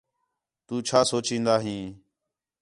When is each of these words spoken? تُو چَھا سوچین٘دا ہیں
تُو 0.65 0.75
چَھا 0.87 0.99
سوچین٘دا 1.11 1.55
ہیں 1.63 1.85